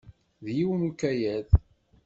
D 0.43 0.45
yiwen 0.57 0.87
ukayad. 0.89 1.47